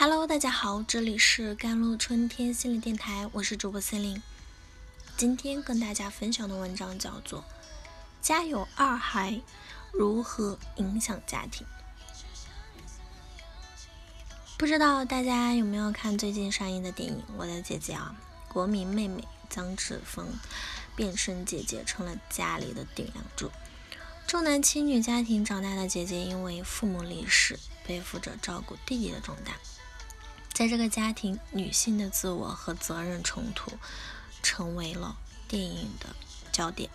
[0.00, 4.22] Hello，大家好，这里是甘露春天心理电台，我是主播森林。
[5.16, 7.40] 今天跟大家分享的文章叫做
[8.22, 9.40] 《家有二孩
[9.92, 11.66] 如何影响家庭》。
[14.56, 18.14] 不知道大家有没有看最近上映的电影《我的姐姐》啊？
[18.46, 20.28] 国民妹妹张志峰
[20.94, 23.50] 变身姐姐，成了家里的顶梁柱。
[24.28, 29.56] 重男轻女家庭长大的姐姐，因为父母离世，背负着照顾弟弟的重担。
[30.58, 33.70] 在这个家庭，女性的自我和责任冲突
[34.42, 35.16] 成为了
[35.46, 36.16] 电影的
[36.50, 36.90] 焦点。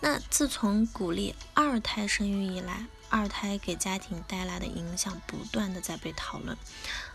[0.00, 6.54] 那自从鼓励二胎生育以来，二胎给家庭带来的影响不断的在被讨论。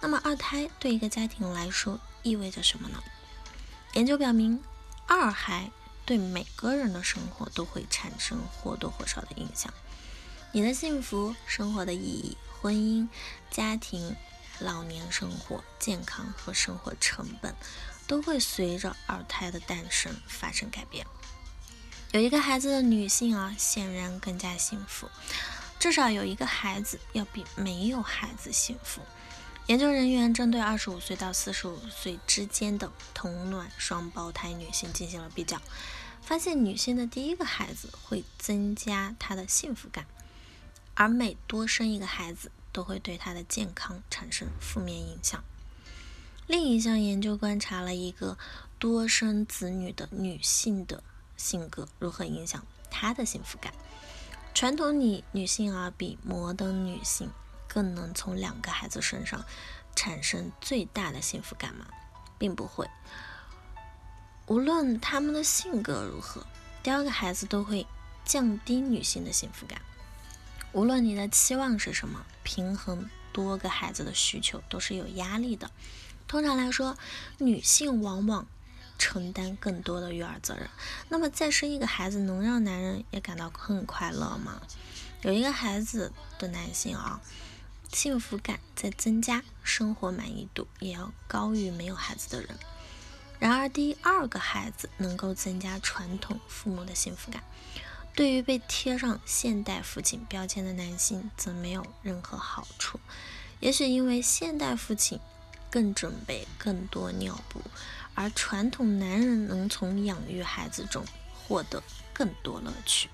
[0.00, 3.02] 那么，二胎对一个家庭来说意味着什么呢？
[3.94, 4.62] 研究表明，
[5.08, 5.72] 二孩
[6.06, 9.74] 对每个人的生活都会产生或多或少的影响。
[10.52, 13.08] 你的幸福、生活的意义、婚姻、
[13.50, 14.14] 家庭。
[14.60, 17.54] 老年生活、健康和生活成本
[18.06, 21.06] 都会随着二胎的诞生发生改变。
[22.12, 25.10] 有一个孩子的女性啊，显然更加幸福，
[25.78, 29.02] 至少有一个孩子要比没有孩子幸福。
[29.66, 35.60] 研究人员针对二十五岁到四十五岁之间的同卵双胞胎女性进行了比较，
[36.22, 40.06] 发现女性的第一个孩子会增加她的幸福感，
[40.94, 42.50] 而每多生一个孩子。
[42.72, 45.42] 都会对他的健康产生负面影响。
[46.46, 48.38] 另一项研究观察了一个
[48.78, 51.02] 多生子女的女性的
[51.36, 53.72] 性格如何影响她的幸福感。
[54.54, 57.30] 传统里，女性啊比摩登女性
[57.68, 59.44] 更能从两个孩子身上
[59.94, 61.86] 产生最大的幸福感吗？
[62.38, 62.88] 并不会。
[64.46, 66.46] 无论他们的性格如何，
[66.82, 67.86] 第二个孩子都会
[68.24, 69.80] 降低女性的幸福感。
[70.72, 75.70] 无论你的期望是什么，平衡多个孩子的需求都是有压力的。
[76.26, 76.96] 通常来说，
[77.38, 78.46] 女性往往
[78.98, 80.68] 承担更多的育儿责任。
[81.08, 84.60] 那么，再生一个孩子能让男人也感到很快乐吗？
[85.22, 87.20] 有一个孩子的男性啊，
[87.90, 92.58] 幸福感在增加，生活满意度也要高于没有孩子的人。
[93.38, 97.42] 然而，第二个孩子能够增加传统父母的幸福感。
[98.18, 102.98] 对于被贴上现代父亲标签的男性，则没有任何好处。
[103.60, 105.20] 也许因为现代父亲
[105.70, 107.62] 更准备更多尿布，
[108.16, 111.80] 而传统男人能从养育孩子中获得
[112.12, 113.08] 更多乐趣。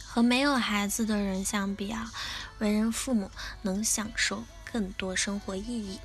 [0.00, 2.12] 和没有孩子的人相比啊，
[2.60, 3.28] 为人父母
[3.62, 5.98] 能享受更多生活意义。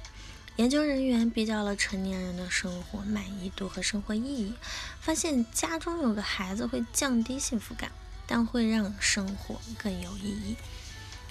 [0.56, 4.53] 研究人员比较了成年人的生活满意度和生活意义，
[5.02, 7.91] 发现家中有个孩子会降低幸福感，
[8.28, 10.56] 但会让生活更有意义。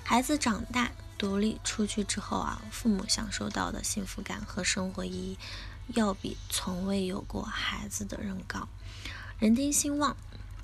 [0.03, 5.39] 孩子长大独立出去之后啊，父母享受到的幸福感和生活意义，
[5.94, 8.69] 要比从未有过孩子的人高。
[9.39, 10.16] 人丁兴旺，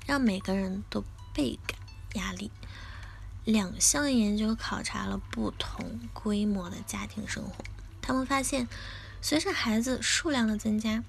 [0.05, 1.79] 让每个人都倍感
[2.15, 2.51] 压力。
[3.45, 7.63] 两项研究考察了不同规模的家庭生活。
[8.09, 8.67] 他们发现，
[9.21, 11.03] 随着孩子数量的增加，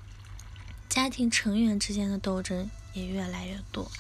[0.87, 3.91] 家庭成员之间的斗争也越来越多，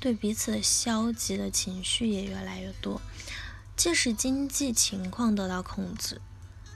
[0.00, 3.02] 对彼此的消极的情绪也越来越多。
[3.76, 6.18] 即使经济情况得到控制，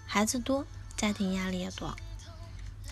[0.05, 0.67] 孩子多，
[0.99, 1.97] 家庭压力也多。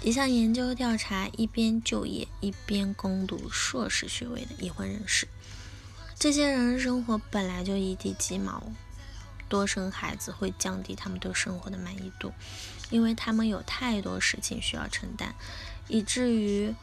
[0.01, 5.29] 一项研究调查一边就业一边攻读硕士学位的已婚人士，
[6.19, 8.73] 这些人生活本来就一地鸡毛。
[9.49, 12.33] 多生孩子会降低他们对生活的满意度，
[12.91, 15.35] 因为他们有太多事情需要承担，
[15.89, 16.75] 以至于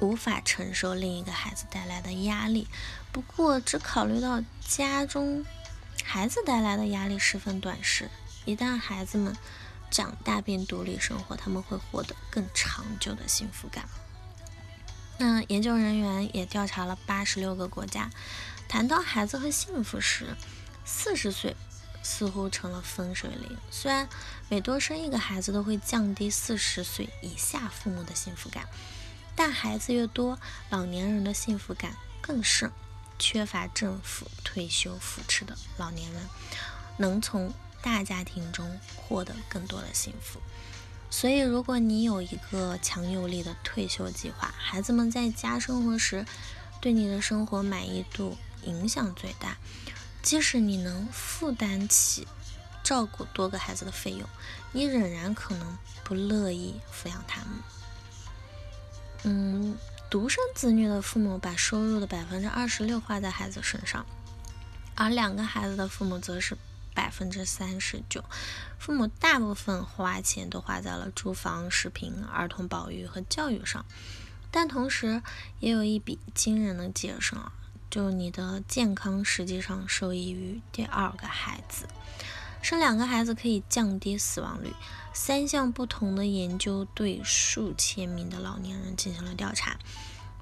[0.00, 2.66] 无法承受另一个孩子带来的压力。
[3.12, 5.44] 不过，只考虑到家中
[6.04, 8.10] 孩子带来的压力十分短视，
[8.44, 9.36] 一旦孩子们
[9.90, 13.88] 长大并独立生活，他们会获得更长久的幸福感。
[15.18, 18.08] 那研究人员也调查了八十六个国家，
[18.68, 20.36] 谈到孩子和幸福时，
[20.84, 21.56] 四十岁。
[22.08, 23.58] 似乎成了分水岭。
[23.70, 24.08] 虽然
[24.48, 28.66] 每多生一个孩子都会降低四十岁以下父母的幸福感，
[29.36, 30.38] 但孩子越多，
[30.70, 32.72] 老年人的幸福感更盛。
[33.18, 36.22] 缺乏政府退休扶持的老年人，
[36.98, 40.40] 能从大家庭中获得更多的幸福。
[41.10, 46.24] 所以，如果你有一个强有力的退休计划，孩子们在家生活时，
[46.80, 49.56] 对你的生活满意度影响最大。
[50.28, 52.28] 即使你能负担起
[52.84, 54.28] 照顾多个孩子的费用，
[54.72, 57.48] 你仍然可能不乐意抚养他们。
[59.22, 59.78] 嗯，
[60.10, 64.04] 独生子女的父母把收入的百分之二十六花在孩子身上，
[64.96, 66.58] 而两个孩子的父母则是
[66.92, 68.22] 百分之三十九。
[68.78, 73.86] 父母大部分花钱都花在了住房、食品、儿童保育和教育上，
[74.50, 75.22] 但同时
[75.60, 77.50] 也有一笔惊人的节省，
[77.90, 81.86] 就你的健康实际上受益于第二个孩子。
[82.60, 84.72] 生两个孩子可以降低死亡率。
[85.12, 89.78] 三项不同的研究对数千名的老年人进行了调查，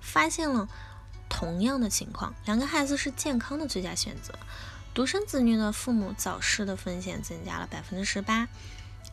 [0.00, 0.68] 发现了
[1.28, 4.34] 同样的情况：两个孩子是健康的最佳选择。
[4.92, 8.48] 独生子女的父母早逝的风险增加了百分之十八，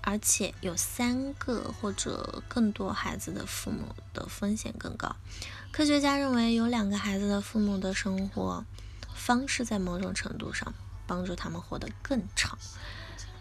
[0.02, 5.16] 而且有三个或者更多孩子的父母的风险更高。
[5.72, 8.66] 科学家认为，有两个孩子的父母的生活
[9.14, 10.74] 方式在某种程度上
[11.08, 12.58] 帮助他们活得更长。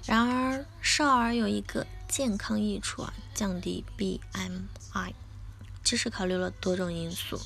[0.04, 5.14] 然而，少儿有一个健康益处啊，降低 BMI。
[5.84, 7.40] 即使考虑了多种因素，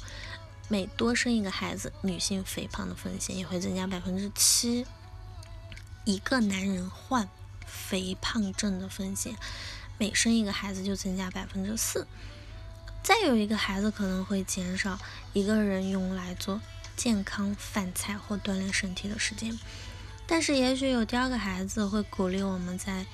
[0.68, 4.86] 每多生一个孩子，女性肥胖的风险也会增加百分之七。
[6.04, 7.28] 一个男人患
[7.66, 9.36] 肥胖症的风险，
[9.98, 12.06] 每生一个孩子就增加百分之四。
[13.02, 14.98] 再有一个孩子可能会减少
[15.32, 16.60] 一个人用来做
[16.96, 19.58] 健康饭菜或锻炼身体的时间。
[20.26, 23.06] 但是，也许有第二个孩子会鼓励我们在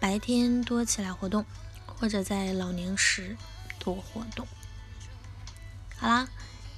[0.00, 1.46] 白天多起来活动，
[1.86, 3.36] 或者在老年时
[3.78, 4.46] 多活动。
[5.96, 6.28] 好啦，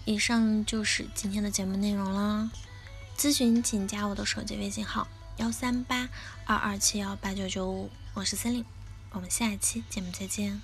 [0.05, 2.51] 以上就是今天的节目内容啦。
[3.17, 5.09] 咨询请加我的手机微信号：
[5.39, 6.09] 幺三八
[6.47, 8.65] 二二七幺八九九五，我是森林，
[9.13, 10.61] 我们下一期节目再见。